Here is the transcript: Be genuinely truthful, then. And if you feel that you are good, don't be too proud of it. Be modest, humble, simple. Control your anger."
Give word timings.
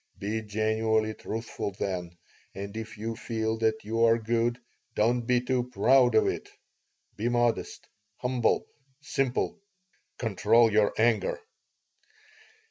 Be 0.17 0.41
genuinely 0.41 1.13
truthful, 1.13 1.73
then. 1.77 2.17
And 2.55 2.75
if 2.75 2.97
you 2.97 3.15
feel 3.15 3.55
that 3.59 3.83
you 3.83 4.03
are 4.03 4.17
good, 4.17 4.59
don't 4.95 5.21
be 5.27 5.39
too 5.41 5.65
proud 5.69 6.15
of 6.15 6.25
it. 6.25 6.49
Be 7.17 7.29
modest, 7.29 7.85
humble, 8.17 8.65
simple. 8.99 9.59
Control 10.17 10.71
your 10.71 10.91
anger." 10.97 11.39